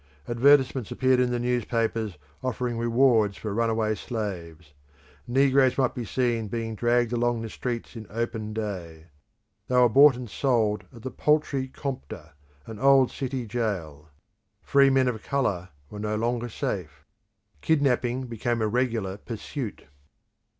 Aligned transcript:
Advertisements 0.27 0.89
appeared 0.89 1.19
in 1.19 1.29
the 1.29 1.37
newspapers 1.37 2.17
offering 2.41 2.75
rewards 2.79 3.37
for 3.37 3.53
runaway 3.53 3.93
slaves. 3.93 4.73
Negroes 5.27 5.77
might 5.77 5.93
be 5.93 6.05
seen 6.05 6.47
being 6.47 6.73
dragged 6.73 7.13
along 7.13 7.43
the 7.43 7.49
streets 7.51 7.95
in 7.95 8.07
open 8.09 8.51
day: 8.51 9.09
they 9.67 9.75
were 9.75 9.87
bought 9.87 10.15
and 10.15 10.27
sold 10.27 10.85
at 10.91 11.03
the 11.03 11.11
Poultry 11.11 11.67
Compter, 11.67 12.31
an 12.65 12.79
old 12.79 13.11
city 13.11 13.45
jail. 13.45 14.09
Free 14.63 14.89
men 14.89 15.07
of 15.07 15.21
colour 15.21 15.69
were 15.91 15.99
no 15.99 16.15
longer 16.15 16.49
safe; 16.49 17.05
kidnapping 17.61 18.25
became 18.25 18.59
a 18.63 18.67
regular 18.67 19.17
pursuit. 19.17 19.83